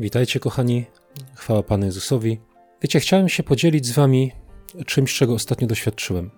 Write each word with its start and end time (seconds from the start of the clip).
Witajcie, 0.00 0.40
kochani. 0.40 0.86
Chwała 1.34 1.62
Panu 1.62 1.86
Jezusowi. 1.86 2.40
Wiecie, 2.82 3.00
chciałem 3.00 3.28
się 3.28 3.42
podzielić 3.42 3.86
z 3.86 3.92
Wami 3.92 4.32
czymś, 4.86 5.14
czego 5.14 5.34
ostatnio 5.34 5.66
doświadczyłem. 5.66 6.30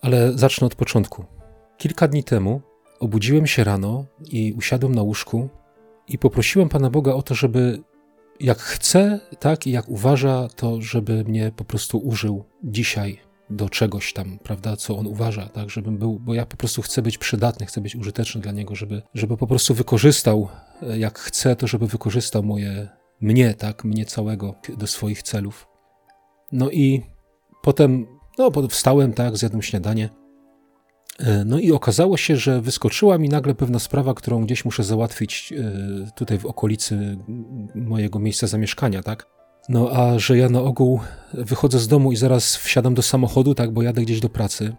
Ale 0.00 0.32
zacznę 0.32 0.66
od 0.66 0.74
początku. 0.74 1.24
Kilka 1.78 2.08
dni 2.08 2.24
temu 2.24 2.60
obudziłem 3.00 3.46
się 3.46 3.64
rano 3.64 4.04
i 4.20 4.52
usiadłem 4.52 4.94
na 4.94 5.02
łóżku 5.02 5.48
i 6.08 6.18
poprosiłem 6.18 6.68
Pana 6.68 6.90
Boga 6.90 7.12
o 7.12 7.22
to, 7.22 7.34
żeby 7.34 7.82
jak 8.40 8.58
chce, 8.58 9.20
tak 9.38 9.66
i 9.66 9.70
jak 9.70 9.88
uważa, 9.88 10.48
to 10.56 10.80
żeby 10.80 11.24
mnie 11.24 11.52
po 11.56 11.64
prostu 11.64 11.98
użył 11.98 12.44
dzisiaj 12.62 13.20
do 13.50 13.68
czegoś 13.68 14.12
tam, 14.12 14.38
prawda, 14.38 14.76
co 14.76 14.96
on 14.98 15.06
uważa, 15.06 15.48
tak, 15.48 15.70
żebym 15.70 15.98
był, 15.98 16.20
bo 16.20 16.34
ja 16.34 16.46
po 16.46 16.56
prostu 16.56 16.82
chcę 16.82 17.02
być 17.02 17.18
przydatny, 17.18 17.66
chcę 17.66 17.80
być 17.80 17.96
użyteczny 17.96 18.40
dla 18.40 18.52
niego, 18.52 18.74
żeby, 18.74 19.02
żeby 19.14 19.36
po 19.36 19.46
prostu 19.46 19.74
wykorzystał, 19.74 20.48
e, 20.82 20.98
jak 20.98 21.18
chce, 21.18 21.56
to 21.56 21.66
żeby 21.66 21.86
wykorzystał 21.86 22.42
moje, 22.42 22.88
mnie, 23.24 23.54
tak, 23.54 23.84
mnie 23.84 24.04
całego 24.06 24.54
do 24.78 24.86
swoich 24.86 25.22
celów. 25.22 25.68
No 26.52 26.70
i 26.70 27.02
potem, 27.62 28.06
no, 28.38 28.50
wstałem, 28.68 29.12
tak, 29.12 29.36
zjadłem 29.36 29.62
śniadanie, 29.62 30.08
e, 31.18 31.44
no 31.44 31.58
i 31.58 31.72
okazało 31.72 32.16
się, 32.16 32.36
że 32.36 32.60
wyskoczyła 32.60 33.18
mi 33.18 33.28
nagle 33.28 33.54
pewna 33.54 33.78
sprawa, 33.78 34.14
którą 34.14 34.44
gdzieś 34.44 34.64
muszę 34.64 34.84
załatwić 34.84 35.52
e, 35.52 36.10
tutaj 36.10 36.38
w 36.38 36.46
okolicy 36.46 37.18
mojego 37.74 38.18
miejsca 38.18 38.46
zamieszkania, 38.46 39.02
tak? 39.02 39.26
No 39.68 39.90
a 39.90 40.18
że 40.18 40.38
ja 40.38 40.48
na 40.48 40.60
ogół 40.60 41.00
wychodzę 41.34 41.78
z 41.78 41.88
domu 41.88 42.12
i 42.12 42.16
zaraz 42.16 42.56
wsiadam 42.56 42.94
do 42.94 43.02
samochodu, 43.02 43.54
tak, 43.54 43.70
bo 43.70 43.82
jadę 43.82 44.02
gdzieś 44.02 44.20
do 44.20 44.28
pracy, 44.28 44.76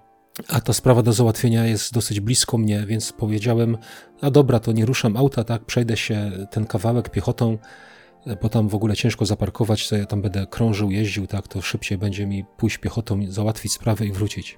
a 0.47 0.61
ta 0.61 0.73
sprawa 0.73 1.03
do 1.03 1.13
załatwienia 1.13 1.65
jest 1.65 1.93
dosyć 1.93 2.19
blisko 2.19 2.57
mnie, 2.57 2.85
więc 2.87 3.11
powiedziałem, 3.11 3.77
a 4.21 4.31
dobra, 4.31 4.59
to 4.59 4.71
nie 4.71 4.85
ruszam 4.85 5.17
auta, 5.17 5.43
tak, 5.43 5.65
przejdę 5.65 5.97
się 5.97 6.31
ten 6.51 6.65
kawałek 6.65 7.09
piechotą, 7.09 7.57
bo 8.41 8.49
tam 8.49 8.69
w 8.69 8.75
ogóle 8.75 8.95
ciężko 8.95 9.25
zaparkować, 9.25 9.89
to 9.89 9.97
ja 9.97 10.05
tam 10.05 10.21
będę 10.21 10.47
krążył, 10.49 10.91
jeździł, 10.91 11.27
tak, 11.27 11.47
to 11.47 11.61
szybciej 11.61 11.97
będzie 11.97 12.27
mi 12.27 12.45
pójść 12.57 12.77
piechotą, 12.77 13.19
załatwić 13.27 13.71
sprawę 13.71 14.05
i 14.05 14.11
wrócić. 14.11 14.57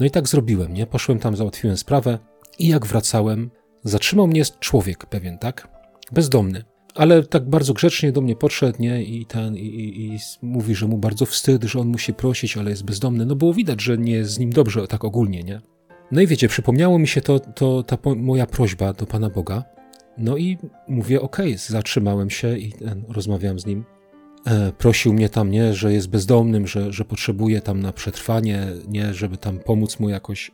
No 0.00 0.06
i 0.06 0.10
tak 0.10 0.28
zrobiłem, 0.28 0.74
nie? 0.74 0.86
Poszłem 0.86 1.18
tam, 1.18 1.36
załatwiłem 1.36 1.76
sprawę 1.76 2.18
i 2.58 2.68
jak 2.68 2.86
wracałem, 2.86 3.50
zatrzymał 3.84 4.26
mnie 4.26 4.42
człowiek 4.60 5.06
pewien, 5.06 5.38
tak? 5.38 5.68
Bezdomny 6.12 6.64
ale 6.96 7.22
tak 7.22 7.48
bardzo 7.48 7.74
grzecznie 7.74 8.12
do 8.12 8.20
mnie 8.20 8.36
podszedł, 8.36 8.82
nie, 8.82 9.02
i 9.02 9.26
ten, 9.26 9.56
i, 9.56 9.60
i, 9.60 10.14
i, 10.14 10.18
mówi, 10.42 10.74
że 10.74 10.86
mu 10.86 10.98
bardzo 10.98 11.26
wstyd, 11.26 11.64
że 11.64 11.80
on 11.80 11.88
musi 11.88 12.14
prosić, 12.14 12.56
ale 12.56 12.70
jest 12.70 12.84
bezdomny. 12.84 13.26
No 13.26 13.36
było 13.36 13.54
widać, 13.54 13.82
że 13.82 13.98
nie 13.98 14.12
jest 14.12 14.30
z 14.30 14.38
nim 14.38 14.52
dobrze, 14.52 14.86
tak 14.86 15.04
ogólnie, 15.04 15.42
nie. 15.42 15.60
No 16.12 16.20
i 16.20 16.26
wiecie, 16.26 16.48
przypomniało 16.48 16.98
mi 16.98 17.08
się 17.08 17.20
to, 17.20 17.40
to 17.40 17.82
ta 17.82 17.98
moja 18.16 18.46
prośba 18.46 18.92
do 18.92 19.06
Pana 19.06 19.30
Boga. 19.30 19.64
No 20.18 20.36
i 20.36 20.58
mówię, 20.88 21.20
okej, 21.20 21.56
zatrzymałem 21.56 22.30
się 22.30 22.58
i 22.58 22.72
ten, 22.72 23.04
rozmawiałem 23.08 23.58
z 23.58 23.66
nim. 23.66 23.84
E, 24.46 24.72
prosił 24.72 25.12
mnie 25.12 25.28
tam, 25.28 25.50
nie, 25.50 25.74
że 25.74 25.92
jest 25.92 26.08
bezdomnym, 26.08 26.66
że, 26.66 26.92
że 26.92 27.04
potrzebuje 27.04 27.60
tam 27.60 27.80
na 27.80 27.92
przetrwanie, 27.92 28.66
nie, 28.88 29.14
żeby 29.14 29.36
tam 29.36 29.58
pomóc 29.58 30.00
mu 30.00 30.08
jakoś 30.08 30.50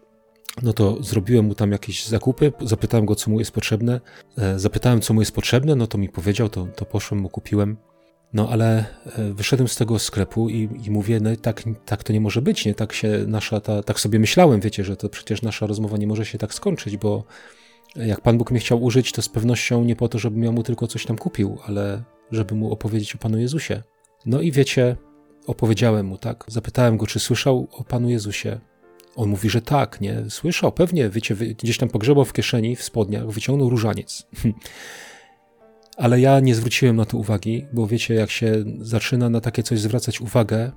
no 0.62 0.72
to 0.72 1.02
zrobiłem 1.02 1.44
mu 1.44 1.55
tam 1.55 1.72
jakieś 1.72 2.06
zakupy, 2.06 2.52
zapytałem 2.60 3.06
go, 3.06 3.14
co 3.14 3.30
mu 3.30 3.38
jest 3.38 3.50
potrzebne. 3.50 4.00
E, 4.38 4.58
zapytałem, 4.58 5.00
co 5.00 5.14
mu 5.14 5.20
jest 5.20 5.33
potrzebne, 5.33 5.77
no 5.77 5.86
to 5.86 5.98
mi 5.98 6.08
powiedział, 6.08 6.48
to, 6.48 6.66
to 6.77 6.84
poszłem, 6.84 7.20
mu 7.20 7.28
kupiłem. 7.28 7.77
No 8.33 8.48
ale 8.48 8.84
e, 9.06 9.33
wyszedłem 9.33 9.68
z 9.68 9.77
tego 9.77 9.98
sklepu 9.98 10.48
i, 10.48 10.68
i 10.84 10.90
mówię, 10.90 11.20
no 11.20 11.36
tak, 11.36 11.62
tak 11.86 12.05
to 12.05 12.12
nie 12.12 12.20
może 12.20 12.42
być, 12.42 12.66
nie? 12.66 12.74
Tak 12.74 12.92
się 12.92 13.24
nasza, 13.27 13.60
ta, 13.60 13.83
tak 13.83 14.00
sobie 14.00 14.18
myślałem, 14.18 14.60
wiecie, 14.60 14.84
że 14.84 14.96
to 14.96 15.08
przecież 15.08 15.42
nasza 15.42 15.66
rozmowa 15.66 15.96
nie 15.96 16.06
może 16.06 16.27
się 16.27 16.38
tak 16.38 16.55
skończyć, 16.55 16.96
bo 16.96 17.24
jak 17.97 18.21
Pan 18.21 18.39
Bóg 18.39 18.51
mnie 18.51 18.61
chciał 18.61 18.83
użyć, 18.83 19.12
to 19.12 19.23
z 19.23 19.29
pewnością 19.29 19.85
nie 19.85 19.97
po 19.97 20.09
to, 20.09 20.19
żebym 20.19 20.45
ja 20.45 20.53
mu 20.53 20.62
tylko 20.62 20.87
coś 20.87 21.07
tam 21.07 21.19
kupił, 21.19 21.59
ale 21.67 22.03
żeby 22.31 22.55
mu 22.55 22.73
opowiedzieć 22.73 23.15
o 23.15 23.19
Panu 23.19 23.39
Jezusie. 23.39 23.83
No 24.27 24.41
i 24.41 24.53
wiecie, 24.53 24.97
opowiedziałem 25.47 26.07
mu, 26.07 26.19
tak? 26.19 26.45
Zapytałem 26.48 26.97
go, 26.97 27.07
czy 27.07 27.20
słyszał 27.20 27.69
o 27.73 27.85
Panu 27.85 28.11
Jezusie. 28.11 28.61
On 29.17 29.29
mówi, 29.29 29.51
że 29.51 29.63
tak, 29.63 30.01
nie, 30.01 30.25
słyszał, 30.29 30.73
pewnie, 30.73 31.11
wiecie, 31.11 31.35
gdzieś 31.35 31.79
tam 31.79 31.89
pogrzebał 31.89 32.25
w 32.25 32.33
kieszeni, 32.33 32.77
w 32.77 32.83
spodniach, 32.83 33.31
wyciągnął 33.31 33.70
różaniec. 33.70 34.27
Ale 35.97 36.20
ja 36.20 36.41
nie 36.41 36.55
zwróciłem 36.55 36.97
na 36.97 37.05
to 37.05 37.19
uwagi, 37.19 37.67
bo 37.73 37.86
wiecie, 37.86 38.14
jak 38.14 38.31
się 38.31 38.64
zaczyna 38.81 39.31
na 39.31 39.41
takie 39.41 39.63
coś 39.63 39.81
zwracać 39.81 40.20
uwagę, 40.20 40.73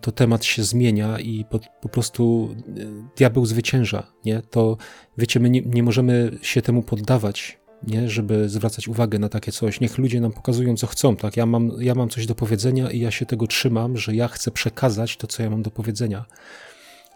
to 0.00 0.12
temat 0.12 0.44
się 0.44 0.62
zmienia 0.62 1.18
i 1.18 1.44
po, 1.50 1.60
po 1.80 1.88
prostu 1.88 2.48
e, 2.68 3.16
diabeł 3.16 3.46
zwycięża, 3.46 4.12
nie? 4.24 4.42
To, 4.50 4.76
wiecie, 5.18 5.40
my 5.40 5.50
nie, 5.50 5.60
nie 5.60 5.82
możemy 5.82 6.38
się 6.42 6.62
temu 6.62 6.82
poddawać, 6.82 7.58
nie? 7.86 8.08
Żeby 8.08 8.48
zwracać 8.48 8.88
uwagę 8.88 9.18
na 9.18 9.28
takie 9.28 9.52
coś. 9.52 9.80
Niech 9.80 9.98
ludzie 9.98 10.20
nam 10.20 10.32
pokazują, 10.32 10.76
co 10.76 10.86
chcą, 10.86 11.16
tak? 11.16 11.36
Ja 11.36 11.46
mam, 11.46 11.72
ja 11.78 11.94
mam 11.94 12.08
coś 12.08 12.26
do 12.26 12.34
powiedzenia 12.34 12.90
i 12.90 13.00
ja 13.00 13.10
się 13.10 13.26
tego 13.26 13.46
trzymam, 13.46 13.96
że 13.96 14.14
ja 14.14 14.28
chcę 14.28 14.50
przekazać 14.50 15.16
to, 15.16 15.26
co 15.26 15.42
ja 15.42 15.50
mam 15.50 15.62
do 15.62 15.70
powiedzenia 15.70 16.24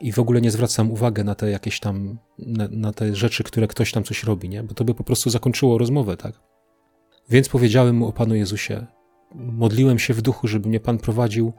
i 0.01 0.13
w 0.13 0.19
ogóle 0.19 0.41
nie 0.41 0.51
zwracam 0.51 0.91
uwagi 0.91 1.25
na 1.25 1.35
te 1.35 1.51
jakieś 1.51 1.81
tam, 1.81 2.19
na, 2.39 2.69
na, 2.71 2.93
te 2.93 3.15
rzeczy, 3.15 3.45
które 3.45 3.67
ktoś 3.67 3.93
tam 3.93 4.05
coś 4.05 4.25
robi, 4.25 4.49
nie? 4.49 4.63
Bo 4.63 4.75
to 4.75 4.85
by 4.85 4.95
po 4.95 5.05
prostu 5.05 5.31
zakończyło 5.31 5.79
rozmowę, 5.79 6.17
tak? 6.17 6.41
Więc 7.31 7.49
powiedziałem 7.49 7.97
mu 7.97 8.07
o 8.07 8.13
Panu 8.13 8.35
Jezusie. 8.35 8.87
Modliłem 9.35 9.99
się 9.99 10.15
w 10.15 10.23
duchu, 10.23 10.49
żeby 10.49 10.69
mnie 10.69 10.81
Pan 10.81 10.99
prowadził 10.99 11.53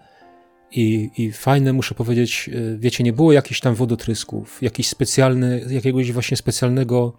i, 0.72 1.12
i 1.18 1.32
fajne, 1.32 1.74
muszę 1.74 1.96
powiedzieć, 1.96 2.50
e, 2.54 2.78
wiecie, 2.78 3.04
nie 3.04 3.14
było 3.14 3.32
jakichś 3.32 3.60
tam 3.60 3.76
wodotrysków, 3.76 4.62
jakiś 4.62 4.88
specjalny, 4.90 5.66
jakiegoś 5.70 6.12
właśnie 6.12 6.38
specjalnego 6.38 7.14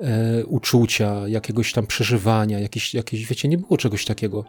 e, 0.00 0.46
uczucia, 0.46 1.28
jakiegoś 1.28 1.72
tam 1.72 1.86
przeżywania, 1.86 2.60
jakieś, 2.60 2.94
jakieś, 2.94 3.26
wiecie, 3.26 3.48
nie 3.48 3.58
było 3.58 3.76
czegoś 3.76 4.04
takiego. 4.04 4.44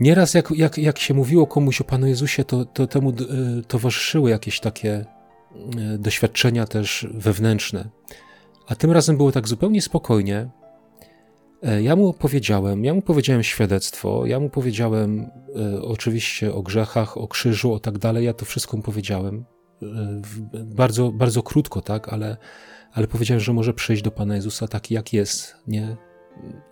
Nieraz 0.00 0.34
jak, 0.34 0.50
jak, 0.50 0.78
jak 0.78 0.98
się 0.98 1.14
mówiło 1.14 1.46
komuś 1.46 1.80
o 1.80 1.84
Panu 1.84 2.06
Jezusie, 2.06 2.44
to, 2.44 2.64
to 2.64 2.86
temu 2.86 3.10
e, 3.10 3.14
towarzyszyły 3.62 4.30
jakieś 4.30 4.60
takie 4.60 4.92
e, 4.94 5.98
doświadczenia 5.98 6.66
też 6.66 7.06
wewnętrzne. 7.14 7.88
A 8.66 8.74
tym 8.74 8.92
razem 8.92 9.16
było 9.16 9.32
tak 9.32 9.48
zupełnie 9.48 9.82
spokojnie. 9.82 10.48
E, 11.62 11.82
ja 11.82 11.96
mu 11.96 12.12
powiedziałem, 12.12 12.84
ja 12.84 12.94
mu 12.94 13.02
powiedziałem 13.02 13.42
świadectwo, 13.42 14.26
ja 14.26 14.40
mu 14.40 14.50
powiedziałem 14.50 15.30
oczywiście 15.82 16.54
o 16.54 16.62
grzechach, 16.62 17.16
o 17.16 17.28
krzyżu, 17.28 17.72
o 17.72 17.80
tak 17.80 17.98
dalej. 17.98 18.24
Ja 18.24 18.32
to 18.32 18.44
wszystko 18.44 18.76
mu 18.76 18.82
powiedziałem. 18.82 19.44
bardzo, 20.64 21.12
bardzo 21.12 21.42
krótko, 21.42 21.82
tak, 21.82 22.12
ale, 22.12 22.36
ale 22.92 23.06
powiedziałem, 23.06 23.40
że 23.40 23.52
może 23.52 23.74
przyjść 23.74 24.02
do 24.02 24.10
Pana 24.10 24.34
Jezusa 24.34 24.68
taki, 24.68 24.94
jak 24.94 25.12
jest, 25.12 25.56
nie? 25.66 25.96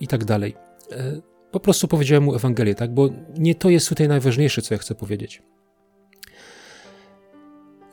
I 0.00 0.06
tak 0.06 0.24
dalej. 0.24 0.54
Po 1.50 1.60
prostu 1.60 1.88
powiedziałem 1.88 2.24
mu 2.24 2.34
Ewangelię, 2.34 2.74
tak? 2.74 2.94
Bo 2.94 3.08
nie 3.38 3.54
to 3.54 3.70
jest 3.70 3.88
tutaj 3.88 4.08
najważniejsze, 4.08 4.62
co 4.62 4.74
ja 4.74 4.78
chcę 4.78 4.94
powiedzieć. 4.94 5.42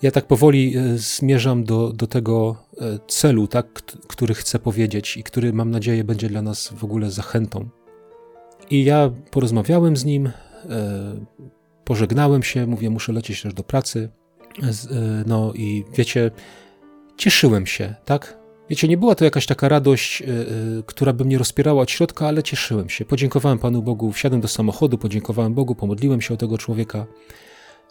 Ja 0.02 0.12
tak 0.12 0.26
powoli 0.26 0.78
e, 0.78 0.98
zmierzam 0.98 1.64
do, 1.64 1.94
do 1.94 2.08
tego 2.08 2.56
e, 2.82 3.00
celu, 3.08 3.48
tak, 3.48 3.74
który 4.08 4.34
chcę 4.34 4.60
powiedzieć 4.60 5.18
i 5.18 5.24
który 5.24 5.54
mam 5.54 5.72
nadzieję 5.72 6.04
będzie 6.04 6.30
dla 6.30 6.42
nas 6.42 6.74
w 6.76 6.84
ogóle 6.84 7.12
zachętą. 7.12 7.70
I 8.70 8.84
ja 8.84 9.12
porozmawiałem 9.32 9.98
z 9.98 10.06
nim, 10.06 10.28
e, 10.28 10.32
pożegnałem 11.84 12.44
się, 12.44 12.68
mówię, 12.68 12.90
muszę 12.90 13.14
lecieć 13.14 13.42
też 13.42 13.54
do 13.54 13.64
pracy. 13.64 14.10
No 15.26 15.54
i 15.56 15.84
wiecie, 15.94 16.32
cieszyłem 17.18 17.66
się, 17.66 17.96
tak? 18.06 18.38
Wiecie, 18.70 18.88
nie 18.88 18.98
była 18.98 19.16
to 19.16 19.26
jakaś 19.26 19.46
taka 19.46 19.70
radość, 19.70 20.24
która 20.86 21.14
by 21.14 21.26
mnie 21.26 21.38
rozpierała 21.38 21.82
od 21.82 21.92
środka, 21.92 22.28
ale 22.28 22.44
cieszyłem 22.44 22.90
się. 22.90 23.06
Podziękowałem 23.06 23.60
Panu 23.60 23.82
Bogu, 23.82 24.12
wsiadłem 24.12 24.42
do 24.42 24.48
samochodu, 24.48 24.98
podziękowałem 24.98 25.54
Bogu, 25.54 25.76
pomodliłem 25.76 26.22
się 26.22 26.34
o 26.34 26.38
tego 26.38 26.58
człowieka, 26.58 27.06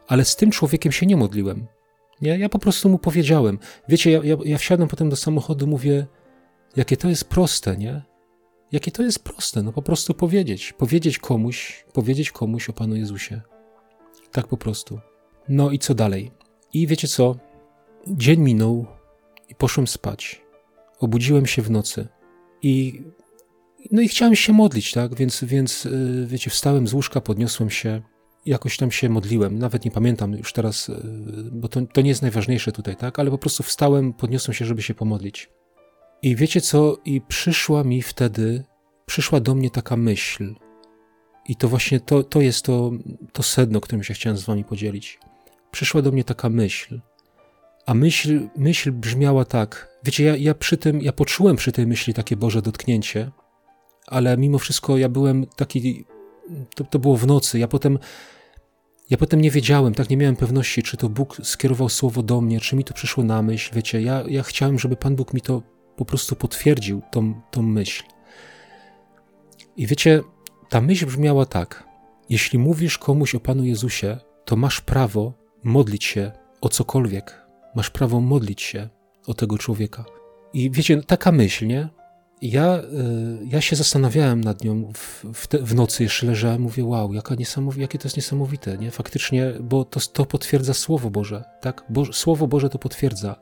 ale 0.07 0.25
z 0.25 0.37
tym 0.37 0.51
człowiekiem 0.51 0.93
się 0.93 1.07
nie 1.07 1.17
modliłem. 1.17 1.67
Nie? 2.23 2.39
Ja 2.39 2.49
po 2.49 2.59
prostu 2.59 2.89
mu 2.89 2.99
powiedziałem. 2.99 3.59
Wiecie, 3.89 4.11
ja, 4.11 4.21
ja, 4.25 4.37
ja 4.45 4.59
wsiadłem 4.59 4.89
potem 4.89 5.09
do 5.09 5.17
samochodu, 5.17 5.67
mówię, 5.67 6.07
jakie 6.77 6.97
to 6.97 7.09
jest 7.09 7.25
proste, 7.25 7.77
nie? 7.77 8.03
Jakie 8.73 8.91
to 8.91 9.03
jest 9.03 9.25
proste, 9.25 9.63
no 9.63 9.73
po 9.73 9.83
prostu 9.83 10.15
powiedzieć. 10.15 10.73
Powiedzieć 10.73 11.19
komuś, 11.19 11.85
powiedzieć 11.93 12.31
komuś 12.31 12.69
o 12.69 12.73
Panu 12.73 12.97
Jezusie. 12.97 13.41
Tak 14.33 14.47
po 14.47 14.57
prostu. 14.57 15.01
No 15.49 15.71
i 15.71 15.79
co 15.79 15.95
dalej? 15.95 16.31
I 16.73 16.87
wiecie 16.87 17.09
co? 17.09 17.37
Dzień 18.07 18.41
minął 18.41 18.87
i 19.49 19.55
poszłem 19.55 19.87
spać 19.87 20.43
obudziłem 21.01 21.47
się 21.47 21.63
w 21.63 21.71
nocy 21.71 22.09
i 22.63 23.03
no 23.91 24.03
i 24.03 24.09
chciałem 24.09 24.37
się 24.37 24.53
modlić, 24.53 24.93
tak? 24.93 25.15
Więc, 25.15 25.45
więc 25.45 25.87
y, 25.87 26.27
wiecie, 26.29 26.51
wstałem 26.51 26.89
z 26.89 26.95
łóżka, 26.95 27.21
podniosłem 27.21 27.71
się, 27.71 28.03
jakoś 28.47 28.77
tam 28.77 28.91
się 28.91 29.09
modliłem. 29.09 29.59
Nawet 29.59 29.85
nie 29.85 29.91
pamiętam 29.91 30.33
już 30.33 30.53
teraz, 30.53 30.89
y, 30.89 30.95
bo 31.53 31.69
to, 31.69 31.81
to 31.87 32.01
nie 32.01 32.09
jest 32.09 32.23
najważniejsze 32.23 32.73
tutaj, 32.73 32.97
tak? 32.97 33.19
Ale 33.19 33.31
po 33.31 33.39
prostu 33.39 33.63
wstałem, 33.63 34.13
podniosłem 34.13 34.55
się, 34.55 34.65
żeby 34.65 34.83
się 34.83 34.95
pomodlić. 34.95 35.51
I 36.23 36.37
wiecie 36.37 36.61
co? 36.61 36.97
I 37.05 37.21
przyszła 37.21 37.85
mi 37.85 38.03
wtedy, 38.03 38.65
przyszła 39.07 39.41
do 39.41 39.55
mnie 39.55 39.71
taka 39.71 39.97
myśl. 39.97 40.55
I 41.49 41.57
to 41.57 41.69
właśnie 41.69 42.01
to, 42.01 42.23
to 42.23 42.41
jest 42.41 42.65
to, 42.65 42.91
to 43.33 43.43
sedno, 43.43 43.81
którym 43.81 44.05
się 44.05 44.15
chciałem 44.15 44.37
z 44.37 44.45
wami 44.45 44.65
podzielić. 44.65 45.19
Przyszła 45.71 46.03
do 46.03 46.13
mnie 46.13 46.25
taka 46.25 46.49
myśl. 46.49 47.01
A 47.87 47.95
myśl, 47.95 48.49
myśl 48.57 48.93
brzmiała 48.93 49.45
tak. 49.45 49.99
Wiecie, 50.05 50.25
ja, 50.25 50.37
ja 50.37 50.55
przy 50.55 50.77
tym, 50.77 51.01
ja 51.01 51.13
poczułem 51.13 51.57
przy 51.57 51.73
tej 51.73 51.87
myśli 51.87 52.15
takie 52.15 52.37
Boże 52.37 52.63
dotknięcie, 52.63 53.31
ale 54.07 54.37
mimo 54.37 54.59
wszystko 54.59 54.99
ja 54.99 55.09
byłem 55.09 55.47
taki, 55.47 56.05
to, 56.75 56.85
to 56.85 56.99
było 56.99 57.17
w 57.17 57.27
nocy, 57.27 57.59
ja 57.59 57.69
potem, 57.69 57.99
ja 59.11 59.17
potem 59.17 59.41
nie 59.41 59.51
wiedziałem, 59.51 59.95
tak 59.95 60.11
nie 60.11 60.17
miałem 60.17 60.37
pewności, 60.37 60.83
czy 60.83 60.97
to 60.97 61.09
Bóg 61.09 61.37
skierował 61.43 61.89
słowo 61.89 62.23
do 62.23 62.41
mnie, 62.41 62.61
czy 62.61 62.77
mi 62.77 62.85
to 62.85 62.95
przyszło 62.95 63.25
na 63.25 63.43
myśl, 63.43 63.75
wiecie, 63.75 64.03
ja, 64.03 64.25
ja 64.29 64.43
chciałem, 64.43 64.79
żeby 64.79 64.97
Pan 64.97 65.17
Bóg 65.17 65.35
mi 65.35 65.41
to 65.41 65.63
po 65.97 66.05
prostu 66.05 66.37
potwierdził, 66.37 67.03
tą, 67.11 67.41
tą 67.51 67.63
myśl. 67.63 68.03
I 69.77 69.87
wiecie, 69.87 70.21
ta 70.69 70.81
myśl 70.81 71.07
brzmiała 71.07 71.47
tak, 71.47 71.85
jeśli 72.29 72.59
mówisz 72.59 72.99
komuś 72.99 73.35
o 73.35 73.41
Panu 73.41 73.65
Jezusie, 73.65 74.19
to 74.45 74.57
masz 74.57 74.81
prawo 74.81 75.33
modlić 75.65 76.05
się 76.05 76.33
o 76.61 76.69
cokolwiek, 76.69 77.47
masz 77.75 77.91
prawo 77.91 78.21
modlić 78.21 78.63
się 78.63 78.89
o 79.27 79.35
tego 79.35 79.59
człowieka. 79.59 80.05
I 80.53 80.71
wiecie, 80.71 81.03
taka 81.03 81.33
myśl, 81.33 81.67
nie? 81.67 81.89
Ja, 82.43 82.79
y, 82.79 83.47
ja 83.47 83.61
się 83.61 83.77
zastanawiałem 83.77 84.41
nad 84.41 84.65
nią 84.65 84.93
w, 84.95 85.25
w, 85.35 85.47
te, 85.47 85.59
w 85.59 85.75
nocy, 85.75 86.03
jeszcze 86.03 86.27
leżałem, 86.27 86.63
mówię, 86.63 86.85
wow, 86.85 87.13
jaka 87.13 87.35
jakie 87.77 87.99
to 87.99 88.07
jest 88.07 88.17
niesamowite, 88.17 88.79
nie? 88.79 88.91
Faktycznie, 88.91 89.53
bo 89.61 89.85
to, 89.85 90.01
to 90.13 90.27
potwierdza 90.27 90.75
Słowo 90.75 91.11
Boże, 91.11 91.45
tak? 91.61 91.85
Bo, 91.89 92.13
Słowo 92.13 92.47
Boże 92.47 92.71
to 92.71 92.79
potwierdza, 92.79 93.37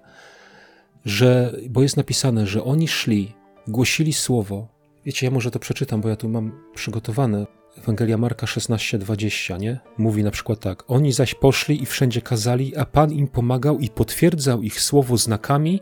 że, 1.05 1.57
bo 1.71 1.83
jest 1.83 1.97
napisane, 1.97 2.47
że 2.47 2.65
oni 2.65 2.89
szli, 2.89 3.35
głosili 3.69 4.13
Słowo. 4.13 4.69
Wiecie, 5.05 5.27
ja 5.27 5.31
może 5.31 5.51
to 5.51 5.59
przeczytam, 5.59 6.01
bo 6.01 6.09
ja 6.09 6.17
tu 6.17 6.29
mam 6.29 6.53
przygotowane. 6.75 7.47
Ewangelia 7.79 8.19
Marka 8.19 8.47
16:20, 8.47 9.59
nie? 9.59 9.81
Mówi 9.99 10.25
na 10.25 10.31
przykład 10.31 10.61
tak: 10.61 10.85
Oni 10.91 11.13
zaś 11.13 11.35
poszli 11.35 11.83
i 11.83 11.87
wszędzie 11.87 12.23
kazali, 12.23 12.77
a 12.77 12.85
Pan 12.85 13.13
im 13.13 13.29
pomagał 13.29 13.79
i 13.79 13.89
potwierdzał 13.89 14.63
ich 14.63 14.81
słowo 14.81 15.17
znakami, 15.17 15.81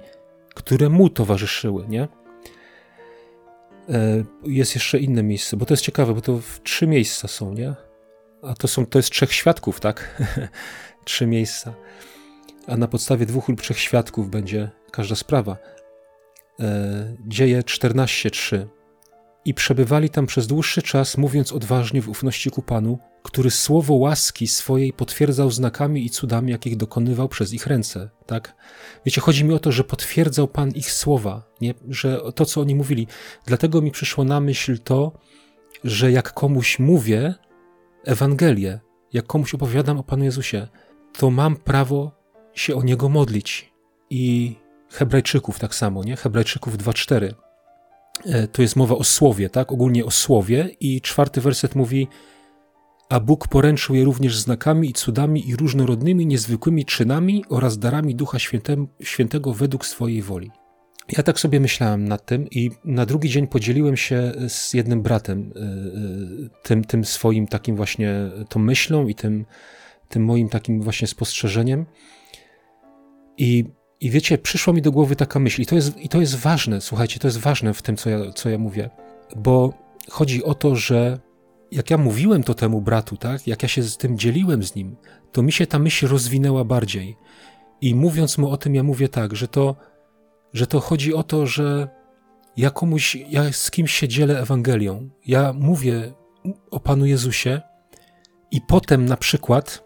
które 0.55 0.89
mu 0.89 1.11
towarzyszyły, 1.11 1.89
nie? 1.89 2.09
E, 3.89 4.25
jest 4.45 4.75
jeszcze 4.75 4.99
inne 4.99 5.23
miejsce, 5.23 5.57
bo 5.57 5.67
to 5.67 5.75
jest 5.75 5.85
ciekawe, 5.85 6.15
bo 6.15 6.21
to 6.21 6.41
trzy 6.63 6.87
miejsca 6.87 7.29
są, 7.29 7.55
nie? 7.55 7.75
A 8.43 8.55
to, 8.55 8.69
są, 8.69 8.87
to 8.87 8.99
jest 8.99 9.11
trzech 9.11 9.33
świadków, 9.33 9.81
tak? 9.81 10.23
trzy 11.05 11.27
miejsca. 11.27 11.75
A 12.67 12.77
na 12.77 12.89
podstawie 12.89 13.27
dwóch 13.27 13.49
lub 13.49 13.63
trzech 13.63 13.79
świadków 13.79 14.31
będzie 14.31 14.71
każda 14.93 15.17
sprawa. 15.17 15.57
E, 16.61 17.17
dzieje 17.27 17.61
14:3 17.63 18.67
i 19.47 19.55
przebywali 19.55 20.11
tam 20.11 20.27
przez 20.27 20.47
dłuższy 20.47 20.83
czas, 20.83 21.17
mówiąc 21.17 21.53
odważnie 21.53 22.03
w 22.03 22.09
ufności 22.09 22.51
ku 22.51 22.63
Panu, 22.63 22.99
który 23.23 23.51
słowo 23.51 23.95
łaski 23.95 24.47
swojej 24.47 24.93
potwierdzał 24.93 25.51
znakami 25.51 26.05
i 26.05 26.11
cudami, 26.11 26.53
jakich 26.53 26.77
dokonywał 26.77 27.29
przez 27.29 27.53
ich 27.53 27.67
ręce. 27.67 28.11
Tak? 28.27 28.57
Wiecie, 29.05 29.21
chodzi 29.21 29.45
mi 29.45 29.55
o 29.55 29.59
to, 29.59 29.73
że 29.73 29.85
potwierdzał 29.85 30.49
Pan 30.49 30.71
ich 30.71 30.93
słowa, 30.93 31.43
nie? 31.61 31.75
że 31.89 32.21
to, 32.35 32.45
co 32.45 32.61
oni 32.61 32.75
mówili. 32.75 33.07
Dlatego 33.45 33.83
mi 33.83 33.91
przyszło 33.91 34.25
na 34.25 34.41
myśl 34.41 34.79
to, 34.79 35.13
że 35.85 36.13
jak 36.13 36.33
komuś 36.33 36.79
mówię 36.79 37.35
Ewangelię, 38.05 38.81
jak 39.13 39.27
komuś 39.27 39.55
opowiadam 39.55 39.99
o 39.99 40.03
Panu 40.03 40.25
Jezusie, 40.25 40.69
to 41.19 41.31
mam 41.31 41.57
prawo 41.57 42.13
się 42.55 42.77
o 42.77 42.83
Niego 42.83 43.09
modlić. 43.09 43.73
I 44.11 44.57
Hebrajczyków 44.91 45.59
tak 45.59 45.75
samo, 45.75 46.05
nie? 46.05 46.17
Hebrajczyków 46.17 46.79
2.4 46.79 47.46
E, 48.25 48.49
to 48.49 48.63
jest 48.63 48.77
mowa 48.77 48.95
o 48.95 49.05
słowie, 49.05 49.51
tak? 49.51 49.73
Ogólnie 49.73 50.05
o 50.05 50.11
słowie 50.11 50.71
i 50.81 51.01
czwarty 51.01 51.41
werset 51.41 51.75
mówi 51.75 52.09
a 53.09 53.21
Bóg 53.21 53.49
poręczył 53.49 53.95
je 53.95 54.05
również 54.05 54.39
znakami 54.39 54.91
i 54.91 54.93
cudami 54.93 55.49
i 55.49 55.57
różnorodnymi, 55.57 56.27
niezwykłymi 56.27 56.85
czynami 56.85 57.45
oraz 57.49 57.79
darami 57.79 58.15
Ducha 58.15 58.39
Świętego 59.03 59.55
według 59.55 59.87
swojej 59.87 60.23
woli. 60.23 60.51
Ja 61.09 61.23
tak 61.23 61.41
sobie 61.41 61.61
myślałem 61.61 62.09
nad 62.09 62.27
tym 62.27 62.49
i 62.51 62.71
na 62.85 63.07
drugi 63.07 63.29
dzień 63.29 63.47
podzieliłem 63.47 63.97
się 63.97 64.33
z 64.49 64.75
jednym 64.75 65.03
bratem 65.03 65.53
e, 65.57 65.61
e, 65.61 66.63
tym, 66.63 66.85
tym 66.85 67.05
swoim 67.05 67.47
takim 67.47 67.77
właśnie, 67.77 68.15
tą 68.49 68.61
myślą 68.61 69.09
i 69.09 69.15
tym, 69.15 69.45
tym 70.09 70.25
moim 70.25 70.49
takim 70.49 70.83
właśnie 70.83 71.09
spostrzeżeniem. 71.09 71.87
I 73.39 73.65
i 74.01 74.11
wiecie, 74.11 74.39
przyszła 74.39 74.73
mi 74.73 74.83
do 74.83 74.93
głowy 74.93 75.17
taka 75.17 75.39
myśl, 75.41 75.63
i 75.63 75.67
to 75.67 75.75
jest, 75.75 75.97
i 75.99 76.09
to 76.09 76.21
jest 76.21 76.37
ważne, 76.37 76.81
słuchajcie, 76.81 77.21
to 77.21 77.29
jest 77.29 77.39
ważne 77.39 77.75
w 77.75 77.83
tym, 77.83 77.97
co 77.97 78.11
ja, 78.11 78.33
co 78.33 78.49
ja 78.49 78.59
mówię, 78.59 78.91
bo 79.37 79.73
chodzi 80.11 80.45
o 80.45 80.55
to, 80.55 80.77
że 80.77 81.19
jak 81.71 81.91
ja 81.91 81.99
mówiłem 81.99 82.43
to 82.43 82.55
temu 82.55 82.81
bratu, 82.81 83.17
tak, 83.17 83.47
jak 83.47 83.63
ja 83.63 83.69
się 83.69 83.83
z 83.83 83.97
tym 83.97 84.19
dzieliłem 84.19 84.63
z 84.63 84.75
nim, 84.75 84.97
to 85.33 85.43
mi 85.43 85.53
się 85.53 85.67
ta 85.67 85.79
myśl 85.79 86.07
rozwinęła 86.07 86.65
bardziej. 86.65 87.17
I 87.81 87.95
mówiąc 87.95 88.39
mu 88.39 88.51
o 88.51 88.57
tym, 88.57 88.75
ja 88.75 88.83
mówię 88.83 89.09
tak, 89.09 89.37
że 89.37 89.49
to, 89.49 89.77
że 90.53 90.67
to 90.67 90.81
chodzi 90.81 91.15
o 91.15 91.23
to, 91.23 91.47
że 91.47 91.89
ja 92.57 92.71
komuś, 92.71 93.17
ja 93.29 93.53
z 93.53 93.71
kimś 93.71 93.95
się 93.95 94.09
dzielę 94.09 94.41
Ewangelią, 94.41 95.11
ja 95.27 95.53
mówię 95.53 96.13
o 96.71 96.81
Panu 96.81 97.07
Jezusie 97.07 97.61
i 98.51 98.61
potem 98.61 99.07
na 99.07 99.17
przykład 99.17 99.85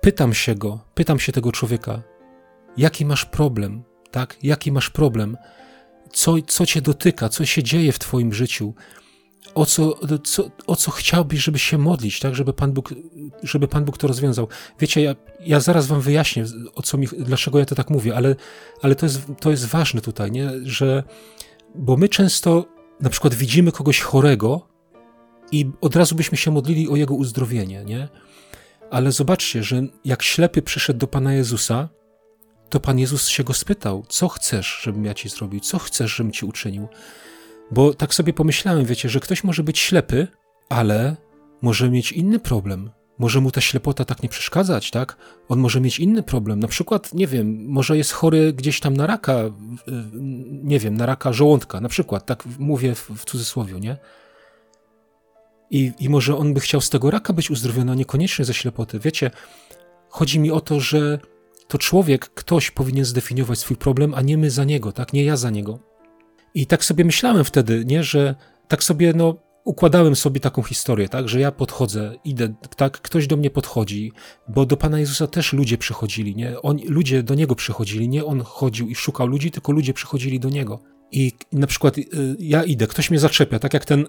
pytam 0.00 0.34
się 0.34 0.54
go, 0.54 0.78
pytam 0.94 1.18
się 1.18 1.32
tego 1.32 1.52
człowieka, 1.52 2.02
jaki 2.76 3.04
masz 3.04 3.24
problem, 3.24 3.82
tak? 4.10 4.36
Jaki 4.42 4.72
masz 4.72 4.90
problem? 4.90 5.36
Co, 6.12 6.34
co 6.46 6.66
cię 6.66 6.80
dotyka? 6.82 7.28
Co 7.28 7.44
się 7.44 7.62
dzieje 7.62 7.92
w 7.92 7.98
twoim 7.98 8.32
życiu? 8.32 8.74
O 9.54 9.66
co, 9.66 9.98
co, 10.24 10.50
o 10.66 10.76
co 10.76 10.90
chciałbyś, 10.90 11.40
żeby 11.40 11.58
się 11.58 11.78
modlić, 11.78 12.20
tak? 12.20 12.34
Żeby 12.34 12.52
Pan 12.52 12.72
Bóg, 12.72 12.94
żeby 13.42 13.68
Pan 13.68 13.84
Bóg 13.84 13.98
to 13.98 14.06
rozwiązał. 14.06 14.48
Wiecie, 14.78 15.02
ja, 15.02 15.14
ja 15.40 15.60
zaraz 15.60 15.86
wam 15.86 16.00
wyjaśnię, 16.00 16.44
o 16.74 16.82
co 16.82 16.98
mi, 16.98 17.06
dlaczego 17.18 17.58
ja 17.58 17.64
to 17.64 17.74
tak 17.74 17.90
mówię, 17.90 18.16
ale, 18.16 18.36
ale 18.82 18.94
to, 18.94 19.06
jest, 19.06 19.22
to 19.40 19.50
jest 19.50 19.66
ważne 19.66 20.00
tutaj, 20.00 20.32
nie? 20.32 20.50
Że, 20.62 21.02
bo 21.74 21.96
my 21.96 22.08
często 22.08 22.64
na 23.00 23.10
przykład 23.10 23.34
widzimy 23.34 23.72
kogoś 23.72 24.00
chorego 24.00 24.68
i 25.52 25.70
od 25.80 25.96
razu 25.96 26.14
byśmy 26.14 26.38
się 26.38 26.50
modlili 26.50 26.88
o 26.88 26.96
jego 26.96 27.14
uzdrowienie, 27.14 27.84
nie? 27.84 28.08
Ale 28.90 29.12
zobaczcie, 29.12 29.62
że 29.62 29.82
jak 30.04 30.22
ślepy 30.22 30.62
przyszedł 30.62 30.98
do 30.98 31.06
Pana 31.06 31.34
Jezusa, 31.34 31.88
to 32.70 32.80
Pan 32.80 32.98
Jezus 32.98 33.28
się 33.28 33.44
go 33.44 33.54
spytał, 33.54 34.04
co 34.08 34.28
chcesz, 34.28 34.80
żebym 34.82 35.04
ja 35.04 35.14
ci 35.14 35.28
zrobił, 35.28 35.60
co 35.60 35.78
chcesz, 35.78 36.16
żebym 36.16 36.32
ci 36.32 36.46
uczynił. 36.46 36.88
Bo 37.70 37.94
tak 37.94 38.14
sobie 38.14 38.32
pomyślałem, 38.32 38.84
wiecie, 38.84 39.08
że 39.08 39.20
ktoś 39.20 39.44
może 39.44 39.62
być 39.62 39.78
ślepy, 39.78 40.28
ale 40.68 41.16
może 41.62 41.90
mieć 41.90 42.12
inny 42.12 42.38
problem. 42.38 42.90
Może 43.18 43.40
mu 43.40 43.50
ta 43.50 43.60
ślepota 43.60 44.04
tak 44.04 44.22
nie 44.22 44.28
przeszkadzać, 44.28 44.90
tak? 44.90 45.16
On 45.48 45.58
może 45.58 45.80
mieć 45.80 45.98
inny 45.98 46.22
problem. 46.22 46.60
Na 46.60 46.68
przykład, 46.68 47.14
nie 47.14 47.26
wiem, 47.26 47.66
może 47.68 47.96
jest 47.96 48.12
chory 48.12 48.52
gdzieś 48.52 48.80
tam 48.80 48.96
na 48.96 49.06
raka, 49.06 49.36
nie 50.62 50.78
wiem, 50.78 50.96
na 50.96 51.06
raka 51.06 51.32
żołądka, 51.32 51.80
na 51.80 51.88
przykład, 51.88 52.26
tak 52.26 52.44
mówię 52.58 52.94
w, 52.94 53.10
w 53.16 53.24
cudzysłowie, 53.24 53.80
nie? 53.80 53.96
I, 55.70 55.92
I 55.98 56.08
może 56.08 56.36
on 56.36 56.54
by 56.54 56.60
chciał 56.60 56.80
z 56.80 56.90
tego 56.90 57.10
raka 57.10 57.32
być 57.32 57.50
uzdrowiony, 57.50 57.92
a 57.92 57.94
niekoniecznie 57.94 58.44
ze 58.44 58.54
ślepoty. 58.54 58.98
Wiecie, 58.98 59.30
chodzi 60.08 60.38
mi 60.38 60.50
o 60.50 60.60
to, 60.60 60.80
że 60.80 61.18
to 61.70 61.78
człowiek, 61.78 62.28
ktoś 62.34 62.70
powinien 62.70 63.04
zdefiniować 63.04 63.58
swój 63.58 63.76
problem, 63.76 64.14
a 64.14 64.22
nie 64.22 64.38
my 64.38 64.50
za 64.50 64.64
niego, 64.64 64.92
tak? 64.92 65.12
Nie 65.12 65.24
ja 65.24 65.36
za 65.36 65.50
niego. 65.50 65.78
I 66.54 66.66
tak 66.66 66.84
sobie 66.84 67.04
myślałem 67.04 67.44
wtedy, 67.44 67.84
nie, 67.84 68.02
że 68.02 68.34
tak 68.68 68.84
sobie, 68.84 69.12
no, 69.16 69.36
układałem 69.64 70.16
sobie 70.16 70.40
taką 70.40 70.62
historię, 70.62 71.08
tak, 71.08 71.28
że 71.28 71.40
ja 71.40 71.52
podchodzę, 71.52 72.14
idę, 72.24 72.54
tak, 72.76 73.00
ktoś 73.00 73.26
do 73.26 73.36
mnie 73.36 73.50
podchodzi, 73.50 74.12
bo 74.48 74.66
do 74.66 74.76
Pana 74.76 75.00
Jezusa 75.00 75.26
też 75.26 75.52
ludzie 75.52 75.78
przychodzili, 75.78 76.36
nie? 76.36 76.62
On, 76.62 76.78
ludzie 76.88 77.22
do 77.22 77.34
Niego 77.34 77.54
przychodzili, 77.54 78.08
nie 78.08 78.24
On 78.24 78.40
chodził 78.40 78.88
i 78.88 78.94
szukał 78.94 79.26
ludzi, 79.26 79.50
tylko 79.50 79.72
ludzie 79.72 79.94
przychodzili 79.94 80.40
do 80.40 80.48
Niego. 80.48 80.80
I 81.12 81.32
na 81.52 81.66
przykład 81.66 81.98
y, 81.98 82.06
ja 82.38 82.64
idę, 82.64 82.86
ktoś 82.86 83.10
mnie 83.10 83.20
zaczepia, 83.20 83.58
tak 83.58 83.74
jak 83.74 83.84
ten, 83.84 84.06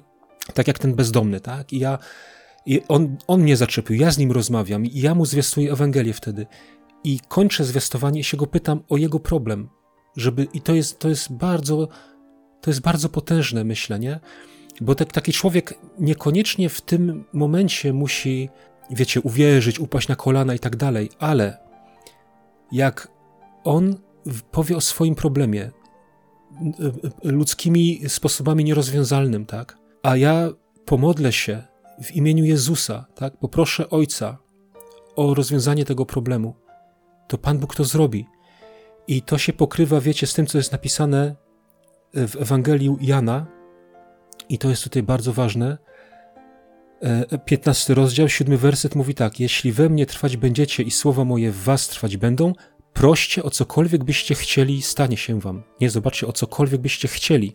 tak 0.53 0.67
jak 0.67 0.79
ten 0.79 0.95
bezdomny, 0.95 1.39
tak, 1.39 1.73
i 1.73 1.79
ja, 1.79 1.97
i 2.65 2.81
on, 2.87 3.17
on 3.27 3.41
mnie 3.41 3.57
zaczepił, 3.57 3.95
ja 3.95 4.11
z 4.11 4.17
nim 4.17 4.31
rozmawiam 4.31 4.85
i 4.85 4.99
ja 4.99 5.15
mu 5.15 5.25
zwiastuję 5.25 5.71
Ewangelię 5.71 6.13
wtedy 6.13 6.45
i 7.03 7.19
kończę 7.27 7.63
zwiastowanie 7.63 8.19
i 8.19 8.23
się 8.23 8.37
go 8.37 8.47
pytam 8.47 8.83
o 8.89 8.97
jego 8.97 9.19
problem, 9.19 9.69
żeby, 10.17 10.47
i 10.53 10.61
to 10.61 10.75
jest, 10.75 10.99
to 10.99 11.09
jest 11.09 11.33
bardzo, 11.33 11.87
to 12.61 12.69
jest 12.69 12.81
bardzo 12.81 13.09
potężne 13.09 13.63
myślenie, 13.63 14.19
bo 14.81 14.95
tak, 14.95 15.11
taki 15.11 15.33
człowiek 15.33 15.79
niekoniecznie 15.99 16.69
w 16.69 16.81
tym 16.81 17.23
momencie 17.33 17.93
musi, 17.93 18.49
wiecie, 18.89 19.21
uwierzyć, 19.21 19.79
upaść 19.79 20.07
na 20.07 20.15
kolana 20.15 20.53
i 20.53 20.59
tak 20.59 20.75
dalej, 20.75 21.09
ale 21.19 21.57
jak 22.71 23.07
on 23.63 23.95
powie 24.51 24.77
o 24.77 24.81
swoim 24.81 25.15
problemie 25.15 25.71
ludzkimi 27.23 28.01
sposobami 28.07 28.63
nierozwiązalnym, 28.63 29.45
tak, 29.45 29.77
a 30.03 30.17
ja 30.17 30.49
pomodlę 30.85 31.31
się 31.31 31.63
w 32.03 32.11
imieniu 32.11 32.45
Jezusa, 32.45 33.05
tak, 33.15 33.37
poproszę 33.37 33.89
Ojca 33.89 34.37
o 35.15 35.33
rozwiązanie 35.33 35.85
tego 35.85 36.05
problemu, 36.05 36.55
to 37.31 37.37
Pan 37.37 37.57
Bóg 37.57 37.75
to 37.75 37.83
zrobi. 37.83 38.25
I 39.07 39.21
to 39.21 39.37
się 39.37 39.53
pokrywa, 39.53 40.01
wiecie, 40.01 40.27
z 40.27 40.33
tym, 40.33 40.45
co 40.45 40.57
jest 40.57 40.71
napisane 40.71 41.35
w 42.13 42.35
Ewangelii 42.41 42.97
Jana, 43.01 43.47
i 44.49 44.57
to 44.57 44.69
jest 44.69 44.83
tutaj 44.83 45.03
bardzo 45.03 45.33
ważne. 45.33 45.77
15 47.45 47.93
e, 47.93 47.95
rozdział, 47.95 48.29
7 48.29 48.57
werset 48.57 48.95
mówi 48.95 49.13
tak: 49.13 49.39
Jeśli 49.39 49.71
we 49.71 49.89
mnie 49.89 50.05
trwać 50.05 50.37
będziecie 50.37 50.83
i 50.83 50.91
słowa 50.91 51.25
moje 51.25 51.51
w 51.51 51.63
was 51.63 51.87
trwać 51.87 52.17
będą, 52.17 52.53
proście 52.93 53.43
o 53.43 53.49
cokolwiek 53.49 54.03
byście 54.03 54.35
chcieli, 54.35 54.81
stanie 54.81 55.17
się 55.17 55.39
wam. 55.39 55.63
Nie 55.81 55.89
zobaczcie, 55.89 56.27
o 56.27 56.33
cokolwiek 56.33 56.81
byście 56.81 57.07
chcieli. 57.07 57.53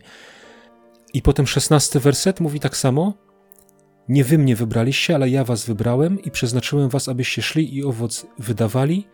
I 1.13 1.21
potem 1.21 1.47
szesnasty 1.47 1.99
werset 1.99 2.39
mówi 2.39 2.59
tak 2.59 2.77
samo. 2.77 3.13
Nie 4.09 4.23
wy 4.23 4.37
mnie 4.37 4.55
wybraliście, 4.55 5.15
ale 5.15 5.29
ja 5.29 5.43
was 5.43 5.65
wybrałem 5.65 6.21
i 6.21 6.31
przeznaczyłem 6.31 6.89
was, 6.89 7.09
abyście 7.09 7.41
szli 7.41 7.75
i 7.75 7.83
owoc 7.83 8.27
wydawali 8.39 9.07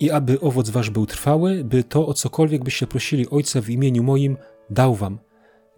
i 0.00 0.10
aby 0.10 0.40
owoc 0.40 0.70
wasz 0.70 0.90
był 0.90 1.06
trwały, 1.06 1.64
by 1.64 1.84
to 1.84 2.06
o 2.06 2.14
cokolwiek 2.14 2.64
byście 2.64 2.86
prosili 2.86 3.30
Ojca 3.30 3.60
w 3.60 3.70
imieniu 3.70 4.02
moim 4.02 4.36
dał 4.70 4.94
wam. 4.94 5.18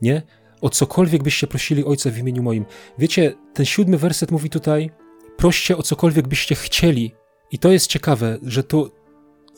Nie? 0.02 0.22
O 0.60 0.70
cokolwiek 0.70 1.22
byście 1.22 1.46
prosili 1.46 1.84
Ojca 1.84 2.10
w 2.10 2.18
imieniu 2.18 2.42
moim. 2.42 2.64
Wiecie, 2.98 3.34
ten 3.54 3.66
siódmy 3.66 3.98
werset 3.98 4.30
mówi 4.30 4.50
tutaj, 4.50 4.90
proście 5.36 5.76
o 5.76 5.82
cokolwiek 5.82 6.28
byście 6.28 6.54
chcieli. 6.54 7.14
I 7.50 7.58
to 7.58 7.72
jest 7.72 7.86
ciekawe, 7.86 8.38
że 8.42 8.64
to, 8.64 8.90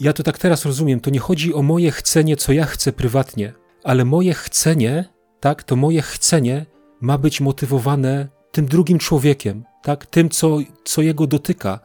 ja 0.01 0.13
to 0.13 0.23
tak 0.23 0.39
teraz 0.39 0.65
rozumiem, 0.65 1.01
to 1.01 1.11
nie 1.11 1.19
chodzi 1.19 1.55
o 1.55 1.63
moje 1.63 1.91
chcenie, 1.91 2.37
co 2.37 2.53
ja 2.53 2.65
chcę 2.65 2.93
prywatnie, 2.93 3.53
ale 3.85 4.05
moje 4.05 4.35
chcenie, 4.35 5.05
tak, 5.41 5.63
to 5.63 5.77
moje 5.77 6.03
chcenie 6.03 6.67
ma 7.01 7.19
być 7.19 7.41
motywowane 7.41 8.29
tym 8.53 8.67
drugim 8.67 8.99
człowiekiem, 8.99 9.65
tak, 9.83 10.07
tym, 10.07 10.29
co, 10.29 10.59
co 10.85 11.03
jego 11.03 11.27
dotyka, 11.27 11.81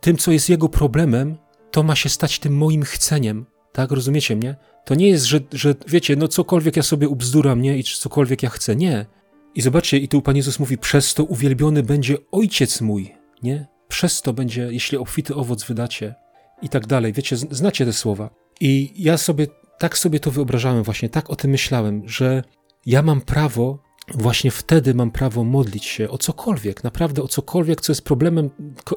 tym, 0.00 0.16
co 0.16 0.32
jest 0.32 0.48
jego 0.48 0.68
problemem, 0.68 1.36
to 1.70 1.82
ma 1.82 1.96
się 1.96 2.08
stać 2.08 2.38
tym 2.38 2.56
moim 2.56 2.82
chceniem, 2.82 3.46
tak, 3.72 3.90
rozumiecie 3.90 4.36
mnie? 4.36 4.56
To 4.84 4.94
nie 4.94 5.08
jest, 5.08 5.24
że, 5.24 5.40
że 5.52 5.74
wiecie, 5.88 6.16
no 6.16 6.28
cokolwiek 6.28 6.76
ja 6.76 6.82
sobie 6.82 7.08
ubzduram, 7.08 7.62
nie, 7.62 7.78
i 7.78 7.84
cokolwiek 7.84 8.42
ja 8.42 8.50
chcę, 8.50 8.76
nie. 8.76 9.06
I 9.54 9.60
zobaczcie, 9.60 9.98
i 9.98 10.08
tu 10.08 10.22
Pan 10.22 10.36
Jezus 10.36 10.58
mówi, 10.58 10.78
przez 10.78 11.14
to 11.14 11.24
uwielbiony 11.24 11.82
będzie 11.82 12.16
Ojciec 12.32 12.80
mój, 12.80 13.14
nie? 13.42 13.66
Przez 13.88 14.22
to 14.22 14.32
będzie, 14.32 14.68
jeśli 14.70 14.98
obfity 14.98 15.34
owoc 15.34 15.64
wydacie 15.64 16.14
i 16.62 16.68
tak 16.68 16.86
dalej. 16.86 17.12
Wiecie, 17.12 17.36
znacie 17.36 17.84
te 17.84 17.92
słowa. 17.92 18.30
I 18.60 18.92
ja 18.96 19.18
sobie, 19.18 19.46
tak 19.78 19.98
sobie 19.98 20.20
to 20.20 20.30
wyobrażałem 20.30 20.82
właśnie, 20.82 21.08
tak 21.08 21.30
o 21.30 21.36
tym 21.36 21.50
myślałem, 21.50 22.08
że 22.08 22.42
ja 22.86 23.02
mam 23.02 23.20
prawo, 23.20 23.82
właśnie 24.14 24.50
wtedy 24.50 24.94
mam 24.94 25.10
prawo 25.10 25.44
modlić 25.44 25.84
się 25.84 26.08
o 26.08 26.18
cokolwiek, 26.18 26.84
naprawdę 26.84 27.22
o 27.22 27.28
cokolwiek, 27.28 27.80
co 27.80 27.92
jest 27.92 28.04
problemem 28.04 28.50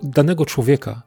danego 0.04 0.46
człowieka, 0.46 1.04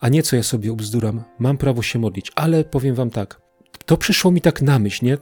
a 0.00 0.08
nie 0.08 0.22
co 0.22 0.36
ja 0.36 0.42
sobie 0.42 0.72
ubzduram. 0.72 1.22
Mam 1.38 1.56
prawo 1.56 1.82
się 1.82 1.98
modlić, 1.98 2.32
ale 2.34 2.64
powiem 2.64 2.94
wam 2.94 3.10
tak, 3.10 3.40
to 3.86 3.96
przyszło 3.96 4.30
mi 4.30 4.40
tak 4.40 4.62
na 4.62 4.78
myśl, 4.78 5.04
nie? 5.04 5.18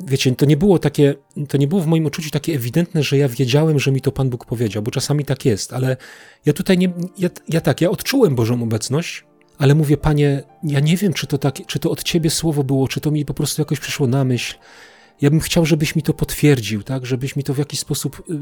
Wiecie, 0.00 0.34
to 0.34 0.46
nie 0.46 0.56
było 0.56 0.78
takie, 0.78 1.14
to 1.48 1.56
nie 1.56 1.68
było 1.68 1.80
w 1.80 1.86
moim 1.86 2.06
odczuciu 2.06 2.30
takie 2.30 2.54
ewidentne, 2.54 3.02
że 3.02 3.16
ja 3.16 3.28
wiedziałem, 3.28 3.78
że 3.78 3.92
mi 3.92 4.00
to 4.00 4.12
Pan 4.12 4.30
Bóg 4.30 4.46
powiedział, 4.46 4.82
bo 4.82 4.90
czasami 4.90 5.24
tak 5.24 5.44
jest, 5.44 5.72
ale 5.72 5.96
ja 6.46 6.52
tutaj 6.52 6.78
nie, 6.78 6.92
ja, 7.18 7.28
ja 7.48 7.60
tak, 7.60 7.80
ja 7.80 7.90
odczułem 7.90 8.34
Bożą 8.34 8.62
obecność, 8.62 9.24
ale 9.58 9.74
mówię, 9.74 9.96
Panie, 9.96 10.42
ja 10.62 10.80
nie 10.80 10.96
wiem, 10.96 11.12
czy 11.12 11.26
to 11.26 11.38
tak, 11.38 11.66
czy 11.66 11.78
to 11.78 11.90
od 11.90 12.02
Ciebie 12.02 12.30
słowo 12.30 12.64
było, 12.64 12.88
czy 12.88 13.00
to 13.00 13.10
mi 13.10 13.24
po 13.24 13.34
prostu 13.34 13.62
jakoś 13.62 13.80
przyszło 13.80 14.06
na 14.06 14.24
myśl. 14.24 14.54
Ja 15.20 15.30
bym 15.30 15.40
chciał, 15.40 15.66
żebyś 15.66 15.96
mi 15.96 16.02
to 16.02 16.14
potwierdził, 16.14 16.82
tak, 16.82 17.06
żebyś 17.06 17.36
mi 17.36 17.44
to 17.44 17.54
w 17.54 17.58
jakiś 17.58 17.80
sposób, 17.80 18.22
y, 18.30 18.32
y, 18.32 18.36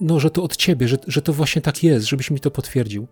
no, 0.00 0.20
że 0.20 0.30
to 0.30 0.42
od 0.42 0.56
Ciebie, 0.56 0.88
że, 0.88 0.96
że 1.06 1.22
to 1.22 1.32
właśnie 1.32 1.62
tak 1.62 1.82
jest, 1.82 2.06
żebyś 2.06 2.30
mi 2.30 2.40
to 2.40 2.50
potwierdził. 2.50 3.08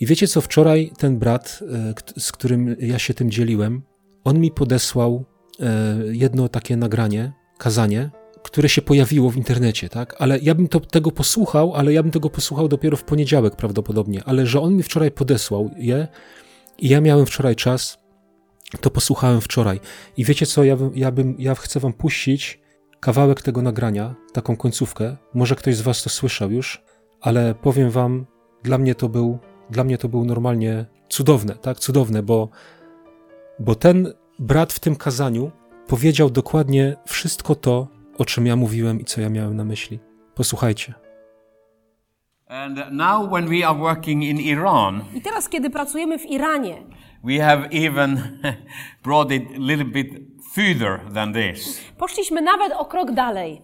I 0.00 0.06
wiecie 0.06 0.28
co, 0.28 0.40
wczoraj 0.40 0.92
ten 0.98 1.18
brat, 1.18 1.60
y, 2.16 2.20
z 2.20 2.32
którym 2.32 2.76
ja 2.78 2.98
się 2.98 3.14
tym 3.14 3.30
dzieliłem, 3.30 3.82
on 4.24 4.40
mi 4.40 4.50
podesłał 4.50 5.24
e, 5.60 5.96
jedno 6.06 6.48
takie 6.48 6.76
nagranie, 6.76 7.32
kazanie, 7.58 8.10
które 8.42 8.68
się 8.68 8.82
pojawiło 8.82 9.30
w 9.30 9.36
internecie, 9.36 9.88
tak? 9.88 10.16
Ale 10.18 10.38
ja 10.38 10.54
bym 10.54 10.68
to, 10.68 10.80
tego 10.80 11.10
posłuchał, 11.10 11.74
ale 11.74 11.92
ja 11.92 12.02
bym 12.02 12.12
tego 12.12 12.30
posłuchał 12.30 12.68
dopiero 12.68 12.96
w 12.96 13.04
poniedziałek 13.04 13.56
prawdopodobnie, 13.56 14.24
ale 14.24 14.46
że 14.46 14.60
on 14.60 14.76
mi 14.76 14.82
wczoraj 14.82 15.10
podesłał 15.10 15.70
je 15.76 16.08
i 16.78 16.88
ja 16.88 17.00
miałem 17.00 17.26
wczoraj 17.26 17.56
czas, 17.56 17.98
to 18.80 18.90
posłuchałem 18.90 19.40
wczoraj. 19.40 19.80
I 20.16 20.24
wiecie 20.24 20.46
co, 20.46 20.64
ja, 20.64 20.76
bym, 20.76 20.90
ja, 20.94 21.12
bym, 21.12 21.34
ja 21.38 21.54
chcę 21.54 21.80
wam 21.80 21.92
puścić 21.92 22.60
kawałek 23.00 23.42
tego 23.42 23.62
nagrania, 23.62 24.14
taką 24.32 24.56
końcówkę. 24.56 25.16
Może 25.34 25.56
ktoś 25.56 25.76
z 25.76 25.80
was 25.80 26.02
to 26.02 26.10
słyszał 26.10 26.50
już, 26.50 26.82
ale 27.20 27.54
powiem 27.54 27.90
wam, 27.90 28.26
dla 28.62 28.78
mnie 28.78 28.94
to 28.94 29.08
był, 29.08 29.38
dla 29.70 29.84
mnie 29.84 29.98
to 29.98 30.08
był 30.08 30.24
normalnie 30.24 30.86
cudowne, 31.08 31.54
tak? 31.54 31.78
Cudowne, 31.78 32.22
bo 32.22 32.48
bo 33.58 33.74
ten 33.74 34.12
brat 34.38 34.72
w 34.72 34.80
tym 34.80 34.96
kazaniu 34.96 35.50
powiedział 35.86 36.30
dokładnie 36.30 36.96
wszystko 37.06 37.54
to, 37.54 37.88
o 38.18 38.24
czym 38.24 38.46
ja 38.46 38.56
mówiłem 38.56 39.00
i 39.00 39.04
co 39.04 39.20
ja 39.20 39.28
miałem 39.28 39.56
na 39.56 39.64
myśli. 39.64 39.98
Posłuchajcie. 40.34 40.94
And 42.48 42.78
now 42.92 43.30
when 43.30 43.46
we 43.48 43.66
are 43.66 43.78
working 43.78 44.24
in 44.24 44.40
Iran, 44.40 45.04
I 45.14 45.20
teraz, 45.22 45.48
kiedy 45.48 45.70
pracujemy 45.70 46.18
w 46.18 46.26
Iranie, 46.26 46.82
we 47.24 47.38
have 47.38 47.68
even 47.70 48.20
brought 49.04 49.32
it 49.32 49.42
a 49.56 49.58
little 49.58 49.84
bit 49.84 50.08
further 50.54 51.00
than 51.14 51.32
this. 51.32 51.80
poszliśmy 51.98 52.42
nawet 52.42 52.72
o 52.72 52.84
krok 52.84 53.12
dalej. 53.12 53.62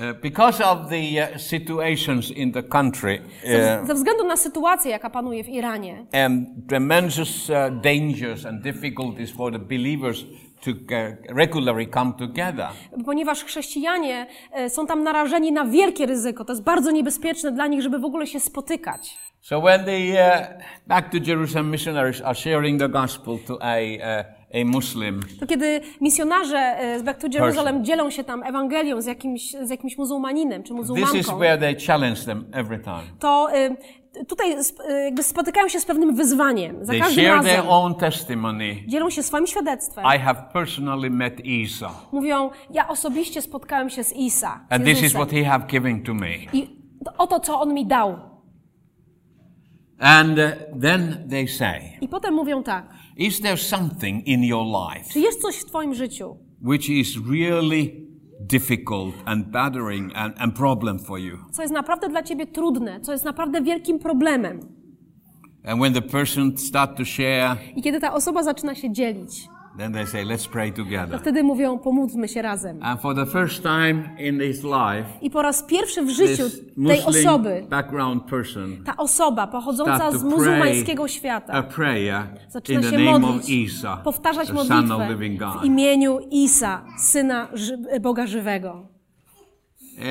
Uh, 0.00 0.20
because 0.22 0.64
of 0.64 0.88
the 0.88 1.32
uh, 1.34 1.38
situations 1.38 2.30
in 2.30 2.52
the 2.52 2.62
country 2.62 3.20
Ze, 3.44 3.80
uh, 3.80 3.86
ze 3.86 3.94
względu 3.94 4.26
na 4.26 4.36
sytuację, 4.36 4.90
jaka 4.90 5.10
panuje 5.10 5.44
w 5.44 5.48
Iranie 5.48 6.06
and 6.12 6.48
tremendous 6.68 7.50
dangers 7.82 8.46
and 8.46 8.62
difficulties 8.62 9.30
for 9.30 9.52
the 9.52 9.58
believers 9.58 10.24
to 10.64 10.70
regularly 11.28 11.86
come 11.86 12.12
together. 12.12 12.68
ponieważ 13.04 13.44
chrześcijanie 13.44 14.26
e, 14.52 14.70
są 14.70 14.86
tam 14.86 15.02
narażeni 15.02 15.52
na 15.52 15.64
wielkie 15.64 16.06
ryzyko. 16.06 16.44
To 16.44 16.52
jest 16.52 16.62
bardzo 16.62 16.90
niebezpieczne 16.90 17.52
dla 17.52 17.66
nich, 17.66 17.82
żeby 17.82 17.98
w 17.98 18.04
ogóle 18.04 18.26
się 18.26 18.40
spotykać. 18.40 19.18
So 19.40 19.60
when 19.60 19.84
the 19.84 19.98
uh, 20.12 20.62
back 20.86 21.10
to 21.10 21.18
Jerusalem 21.26 21.70
missionaries 21.70 22.20
are 22.20 22.34
sharing 22.34 22.80
the 22.80 22.88
gospel 22.88 23.38
to 23.46 23.58
a 23.62 23.76
uh, 23.96 24.24
To 25.40 25.46
kiedy 25.46 25.80
misjonarze 26.00 26.58
e, 26.58 26.98
z 26.98 27.02
Back 27.02 27.20
to 27.20 27.26
Jerusalem 27.32 27.84
dzielą 27.84 28.10
się 28.10 28.24
tam 28.24 28.42
Ewangelią 28.42 29.02
z 29.02 29.06
jakimś, 29.06 29.50
z 29.62 29.70
jakimś 29.70 29.98
muzułmaninem 29.98 30.62
czy 30.62 30.74
this 30.74 30.82
is 30.82 30.88
muzułmanką, 30.88 31.36
where 31.36 31.58
they 31.58 31.86
challenge 31.86 32.20
them 32.24 32.44
every 32.52 32.78
time. 32.78 33.02
to 33.18 33.48
e, 33.54 33.76
tutaj 34.28 34.52
e, 34.88 34.92
jakby 35.04 35.22
spotykają 35.22 35.68
się 35.68 35.80
z 35.80 35.84
pewnym 35.84 36.16
wyzwaniem. 36.16 36.84
Za 36.84 36.92
They 36.92 37.00
każdym 37.00 37.24
share 37.24 37.36
razem 37.36 37.52
their 37.52 37.64
own 37.68 37.94
testimony. 37.94 38.76
dzielą 38.86 39.10
się 39.10 39.22
swoim 39.22 39.46
świadectwem. 39.46 40.04
I 40.16 40.18
have 40.18 40.44
personally 40.52 41.10
met 41.10 41.40
Isa, 41.44 41.90
Mówią, 42.12 42.50
ja 42.70 42.88
osobiście 42.88 43.42
spotkałem 43.42 43.90
się 43.90 44.04
z 44.04 44.12
Isa. 44.12 44.60
Z 44.70 44.72
and 44.72 44.84
this 44.84 45.02
is 45.02 45.12
what 45.12 45.30
he 45.30 45.44
have 45.44 45.66
given 45.66 46.02
to 46.02 46.14
me. 46.14 46.34
I 46.52 46.76
oto, 47.18 47.40
co 47.40 47.60
on 47.60 47.74
mi 47.74 47.86
dał. 47.86 48.32
And 49.98 50.38
uh, 50.38 50.80
then 50.80 51.28
they 51.30 51.48
say, 51.48 51.80
I 52.00 52.08
potem 52.08 52.34
mówią 52.34 52.62
tak, 52.62 52.84
Is 53.16 53.40
there 53.40 53.56
something 53.56 54.26
in 54.26 54.44
your 54.44 54.66
life 54.66 55.12
czy 55.12 55.20
jest 55.20 55.42
coś 55.42 55.56
w 55.56 55.64
twoim 55.64 55.94
życiu, 55.94 56.36
which 56.62 56.88
is 56.90 57.16
really 57.30 58.06
difficult 58.40 59.14
and 59.24 59.46
bothering 59.46 60.12
and, 60.14 60.34
and 60.38 60.54
problem 60.56 60.98
for 60.98 61.18
you? 61.18 61.38
co 61.52 61.62
jest 61.62 61.74
naprawdę 61.74 62.08
dla 62.08 62.22
ciebie 62.22 62.46
trudne, 62.46 63.00
co 63.00 63.12
jest 63.12 63.24
naprawdę 63.24 63.62
wielkim 63.62 63.98
problemem? 63.98 64.60
And 65.64 65.80
when 65.80 65.92
the 65.92 66.02
person 66.02 66.58
start 66.58 66.96
to 66.96 67.04
share, 67.04 67.56
I 67.76 67.82
kiedy 67.82 68.00
ta 68.00 68.14
osoba 68.14 68.42
zaczyna 68.42 68.74
się 68.74 68.92
dzielić, 68.92 69.48
then 69.78 69.92
they 69.92 70.06
say, 70.06 70.24
Let's 70.24 70.48
pray 70.48 70.72
to 70.72 70.84
together. 70.84 71.20
wtedy 71.20 71.42
mówią, 71.42 71.78
pomódlmy 71.78 72.28
się 72.28 72.42
razem. 72.42 72.82
And 72.82 73.00
for 73.00 73.14
the 73.14 73.26
first 73.26 73.62
time 73.62 74.08
in 74.18 74.40
his 74.40 74.62
life, 74.62 75.04
I 75.22 75.30
po 75.30 75.42
raz 75.42 75.62
pierwszy 75.62 76.02
w 76.02 76.10
życiu 76.10 76.42
tej 76.86 77.02
osoby, 77.04 77.66
background 77.70 78.24
person 78.24 78.84
ta 78.84 78.96
osoba 78.96 79.46
pochodząca 79.46 80.12
z 80.12 80.24
muzułmańskiego 80.24 81.02
pray 81.02 81.04
a 81.04 81.08
świata, 81.08 81.62
prayer 81.62 82.26
zaczyna 82.48 82.80
in 82.80 82.84
the 82.84 82.90
się 82.90 82.98
modlić, 82.98 83.50
Isa, 83.50 83.96
powtarzać 83.96 84.48
the 84.48 84.54
Son 84.54 84.62
of 84.62 84.68
modlitwę 84.68 85.12
Living 85.12 85.40
God. 85.40 85.60
w 85.60 85.64
imieniu 85.64 86.18
Isa, 86.30 86.84
Syna 86.98 87.48
Boga 88.00 88.26
Żywego. 88.26 88.86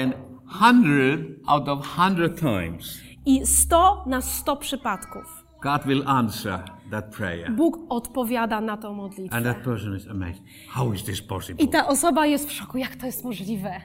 And 0.03 0.13
hundred 0.47 1.19
out 1.47 1.67
of 1.67 1.87
hundred 1.87 2.39
times, 2.39 3.01
I 3.25 3.45
100 3.45 4.03
na 4.07 4.21
100 4.21 4.55
przypadków 4.55 5.23
God 5.61 5.85
will 5.85 6.03
answer. 6.07 6.59
Bóg 7.49 7.77
odpowiada 7.89 8.61
na 8.61 8.77
tą 8.77 8.87
And 8.87 8.97
modlitwę. 8.97 9.41
that 9.43 9.57
person 9.63 9.97
is 9.97 10.07
amazed. 10.07 10.41
How 10.69 10.93
is 10.93 11.03
this 11.03 11.21
possible? 11.21 11.65
I 11.65 11.67
ta 11.67 11.87
osoba 11.87 12.25
jest 12.25 12.49
w 12.49 12.51
szoku, 12.51 12.77
jak 12.77 12.95
to 12.95 13.05
jest 13.05 13.23
możliwe. 13.23 13.81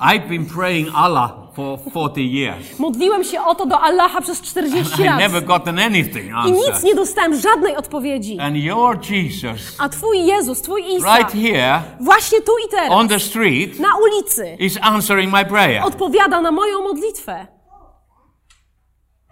I've 0.00 0.28
been 0.28 0.46
praying 0.46 0.88
Allah 0.94 1.32
for 1.54 1.78
40 1.78 2.20
years. 2.20 2.78
Modliłem 2.78 3.24
się 3.24 3.42
o 3.42 3.54
to 3.54 3.66
do 3.66 3.80
Allaha 3.80 4.20
przez 4.20 4.40
40 4.42 5.02
I 5.02 5.04
never 5.04 5.32
lat 5.32 5.44
gotten 5.44 5.78
anything 5.78 6.32
i 6.48 6.52
nic 6.52 6.82
nie 6.82 6.94
dostałem, 6.94 7.40
żadnej 7.40 7.76
odpowiedzi. 7.76 8.40
And 8.40 8.56
your 8.56 8.98
Jesus, 9.10 9.76
A 9.78 9.88
Twój 9.88 10.26
Jezus, 10.26 10.62
Twój 10.62 10.82
Isa, 10.96 11.16
right 11.18 11.32
here 11.32 11.82
właśnie 12.00 12.40
tu 12.40 12.52
i 12.66 12.70
teraz, 12.70 12.90
on 12.90 13.08
the 13.08 13.20
street, 13.20 13.78
na 13.78 13.88
ulicy, 13.96 14.56
is 14.58 14.78
answering 14.82 15.32
my 15.32 15.44
prayer. 15.44 15.84
odpowiada 15.84 16.40
na 16.40 16.50
moją 16.50 16.82
modlitwę. 16.82 17.59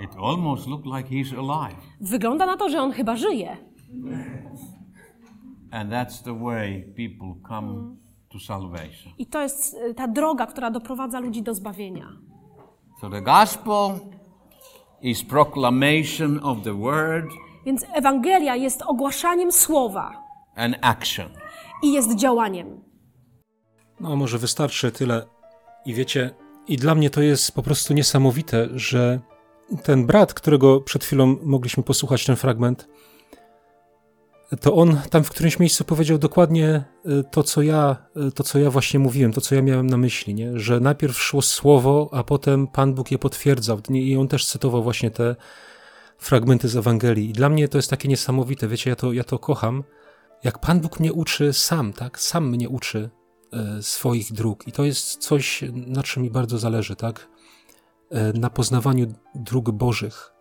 It 0.01 0.11
almost 0.23 0.67
looked 0.67 0.87
like 0.97 1.09
he's 1.09 1.33
alive. 1.39 1.77
Wygląda 2.01 2.47
na 2.47 2.57
to, 2.57 2.69
że 2.69 2.83
on 2.83 2.93
chyba 2.93 3.17
żyje. 3.17 3.57
And 5.71 5.91
that's 5.91 6.23
the 6.23 6.45
way 6.45 6.83
people 6.97 7.49
come 7.49 7.97
to 8.29 8.39
salvation. 8.41 9.13
I 9.19 9.27
to 9.27 9.43
jest 9.43 9.75
y, 9.91 9.95
ta 9.95 10.09
droga, 10.09 10.47
która 10.47 10.71
doprowadza 10.71 11.21
ludzi 11.21 11.43
do 11.43 11.55
zbawienia. 11.55 12.09
So 13.01 13.11
the 13.11 13.23
gospel 13.23 13.91
is 15.03 15.23
proclamation 15.25 16.41
of 16.43 16.63
the 16.65 16.75
word 16.75 17.31
Więc 17.67 17.85
Ewangelia 17.93 18.57
jest 18.57 18.83
ogłaszaniem 18.83 19.53
słowa 19.53 20.13
and 20.57 20.77
action. 20.83 21.29
i 21.83 21.93
jest 21.93 22.15
działaniem. 22.17 22.81
No, 24.01 24.17
może 24.17 24.39
wystarczy 24.39 24.93
tyle. 24.93 25.27
I 25.87 25.95
wiecie, 25.95 26.31
i 26.69 26.77
dla 26.77 26.95
mnie 26.95 27.11
to 27.11 27.23
jest 27.23 27.53
po 27.53 27.63
prostu 27.63 27.95
niesamowite, 27.95 28.69
że 28.75 29.21
ten 29.83 30.07
brat, 30.07 30.35
którego 30.35 30.81
przed 30.81 31.05
chwilą 31.05 31.37
mogliśmy 31.43 31.83
posłuchać 31.83 32.25
ten 32.25 32.37
fragment, 32.37 32.89
to 34.61 34.75
on 34.75 35.01
tam 35.11 35.25
w 35.25 35.31
którymś 35.31 35.59
miejscu 35.59 35.85
powiedział 35.85 36.19
dokładnie 36.19 36.85
y, 37.07 37.25
to, 37.31 37.43
co 37.43 37.63
ja, 37.63 37.97
y, 38.29 38.33
to, 38.33 38.43
co 38.43 38.59
ja 38.59 38.71
właśnie 38.71 39.01
mówiłem, 39.01 39.33
to, 39.33 39.41
co 39.41 39.55
ja 39.55 39.63
miałem 39.63 39.87
na 39.87 39.97
myśli, 39.97 40.35
nie? 40.35 40.59
że 40.59 40.81
najpierw 40.81 41.19
szło 41.19 41.43
słowo, 41.43 42.09
a 42.13 42.25
potem 42.25 42.67
Pan 42.67 42.95
Bóg 42.95 43.11
je 43.11 43.19
potwierdzał. 43.19 43.81
I 43.91 44.17
on 44.17 44.29
też 44.29 44.47
cytował 44.47 44.83
właśnie 44.83 45.11
te 45.11 45.37
fragmenty 46.19 46.69
z 46.69 46.77
Ewangelii. 46.77 47.31
I 47.31 47.33
dla 47.33 47.49
mnie 47.49 47.69
to 47.69 47.79
jest 47.79 47.91
takie 47.91 48.09
niesamowite, 48.09 48.69
wiecie, 48.69 48.91
ja 48.91 48.97
to, 48.97 49.13
ja 49.13 49.25
to 49.25 49.39
kocham, 49.39 49.85
jak 50.45 50.59
Pan 50.59 50.81
Bóg 50.81 51.01
mnie 51.01 51.13
uczy 51.13 51.53
sam, 51.53 51.93
tak? 51.93 52.21
Sam 52.21 52.49
mnie 52.49 52.69
uczy 52.69 53.11
e, 53.53 53.83
swoich 53.83 54.33
dróg. 54.33 54.67
I 54.67 54.73
to 54.73 54.85
jest 54.85 55.17
coś, 55.17 55.65
na 55.73 56.03
czym 56.03 56.23
mi 56.23 56.31
bardzo 56.31 56.59
zależy, 56.59 56.97
tak? 56.97 57.29
E, 58.11 58.33
na 58.33 58.51
poznawaniu 58.51 59.07
dróg 59.35 59.71
Bożych. 59.71 60.33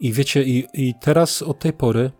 I 0.00 0.12
wiecie, 0.12 0.42
i, 0.42 0.66
i 0.74 0.94
teraz 1.00 1.42
od 1.42 1.58
tej 1.58 1.72
pory 1.72 2.10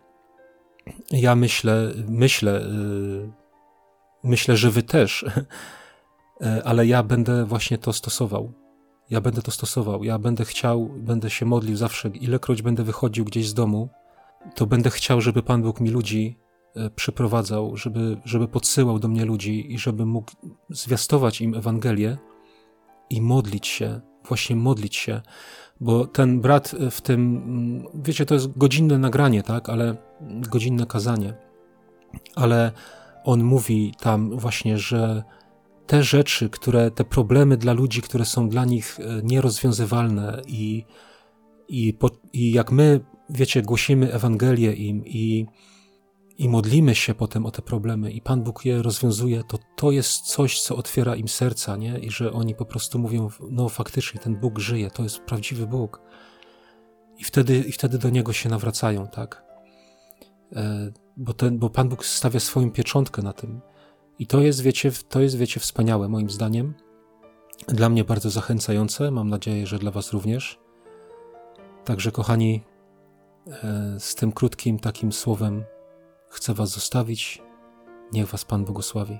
ja 1.11 1.35
myślę, 1.35 1.91
myślę, 2.07 2.51
yy, 2.51 3.31
myślę, 4.23 4.57
że 4.57 4.71
wy 4.71 4.83
też, 4.83 5.25
yy, 6.41 6.63
ale 6.69 6.87
ja 6.87 7.03
będę 7.03 7.45
właśnie 7.45 7.77
to 7.77 7.93
stosował. 7.93 8.53
Ja 9.09 9.21
będę 9.21 9.41
to 9.41 9.51
stosował. 9.51 10.03
Ja 10.03 10.19
będę 10.19 10.45
chciał, 10.45 10.89
będę 10.97 11.29
się 11.29 11.45
modlił 11.45 11.75
zawsze, 11.75 12.09
ilekroć 12.09 12.61
będę 12.61 12.83
wychodził 12.83 13.25
gdzieś 13.25 13.47
z 13.47 13.53
domu, 13.53 13.89
to 14.55 14.65
będę 14.65 14.89
chciał, 14.89 15.21
żeby 15.21 15.43
Pan 15.43 15.61
Bóg 15.61 15.79
mi 15.79 15.89
ludzi 15.89 16.37
przyprowadzał, 16.95 17.77
żeby, 17.77 18.17
żeby 18.25 18.47
podsyłał 18.47 18.99
do 18.99 19.07
mnie 19.07 19.25
ludzi 19.25 19.73
i 19.73 19.79
żeby 19.79 20.05
mógł 20.05 20.31
zwiastować 20.69 21.41
im 21.41 21.55
Ewangelię 21.55 22.17
i 23.09 23.21
modlić 23.21 23.67
się, 23.67 24.01
właśnie 24.27 24.55
modlić 24.55 24.95
się, 24.95 25.21
bo 25.79 26.07
ten 26.07 26.41
brat 26.41 26.75
w 26.91 27.01
tym, 27.01 27.87
wiecie, 27.93 28.25
to 28.25 28.33
jest 28.33 28.57
godzinne 28.57 28.97
nagranie, 28.97 29.43
tak, 29.43 29.69
ale 29.69 29.95
godzinne 30.21 30.85
kazanie, 30.85 31.33
ale 32.35 32.71
on 33.23 33.43
mówi 33.43 33.93
tam 33.99 34.37
właśnie, 34.37 34.77
że 34.77 35.23
te 35.87 36.03
rzeczy, 36.03 36.49
które, 36.49 36.91
te 36.91 37.03
problemy 37.03 37.57
dla 37.57 37.73
ludzi, 37.73 38.01
które 38.01 38.25
są 38.25 38.49
dla 38.49 38.65
nich 38.65 38.99
e, 38.99 39.21
nierozwiązywalne 39.23 40.41
i, 40.47 40.85
i, 41.67 41.93
po, 41.93 42.09
i 42.33 42.51
jak 42.51 42.71
my, 42.71 42.99
wiecie, 43.29 43.61
głosimy 43.61 44.13
Ewangelię 44.13 44.73
im 44.73 45.05
i 45.05 45.45
i 46.41 46.49
modlimy 46.49 46.95
się 46.95 47.15
potem 47.15 47.45
o 47.45 47.51
te 47.51 47.61
problemy 47.61 48.11
i 48.11 48.21
Pan 48.21 48.43
Bóg 48.43 48.65
je 48.65 48.81
rozwiązuje, 48.81 49.43
to 49.43 49.57
to 49.75 49.91
jest 49.91 50.21
coś, 50.21 50.61
co 50.61 50.75
otwiera 50.75 51.15
im 51.15 51.27
serca, 51.27 51.77
nie? 51.77 51.99
I 51.99 52.11
że 52.11 52.33
oni 52.33 52.55
po 52.55 52.65
prostu 52.65 52.99
mówią, 52.99 53.29
no 53.49 53.69
faktycznie 53.69 54.19
ten 54.19 54.35
Bóg 54.35 54.59
żyje, 54.59 54.91
to 54.91 55.03
jest 55.03 55.19
prawdziwy 55.19 55.67
Bóg. 55.67 56.01
I 57.17 57.23
wtedy, 57.23 57.57
i 57.57 57.71
wtedy 57.71 57.97
do 57.97 58.09
Niego 58.09 58.33
się 58.33 58.49
nawracają, 58.49 59.07
tak? 59.07 59.43
E, 60.55 60.91
bo, 61.17 61.33
ten, 61.33 61.59
bo 61.59 61.69
Pan 61.69 61.89
Bóg 61.89 62.05
stawia 62.05 62.39
swoją 62.39 62.71
pieczątkę 62.71 63.21
na 63.21 63.33
tym. 63.33 63.61
I 64.19 64.27
to 64.27 64.41
jest, 64.41 64.61
wiecie, 64.61 64.91
to 65.09 65.21
jest, 65.21 65.37
wiecie, 65.37 65.59
wspaniałe 65.59 66.09
moim 66.09 66.29
zdaniem. 66.29 66.73
Dla 67.67 67.89
mnie 67.89 68.03
bardzo 68.03 68.29
zachęcające, 68.29 69.11
mam 69.11 69.29
nadzieję, 69.29 69.67
że 69.67 69.79
dla 69.79 69.91
Was 69.91 70.13
również. 70.13 70.59
Także, 71.85 72.11
kochani, 72.11 72.63
e, 73.47 73.95
z 73.99 74.15
tym 74.15 74.31
krótkim 74.31 74.79
takim 74.79 75.11
słowem 75.11 75.63
chcę 76.31 76.53
Was 76.53 76.69
zostawić. 76.69 77.41
Niech 78.13 78.27
Was 78.27 78.45
Pan 78.45 78.65
błogosławi. 78.65 79.19